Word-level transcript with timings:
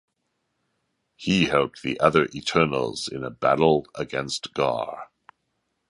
He 1.15 1.45
helped 1.45 1.83
the 1.83 1.99
other 1.99 2.27
Eternals 2.33 3.07
in 3.07 3.21
battle 3.35 3.85
against 3.93 4.51
Ghaur. 4.55 5.09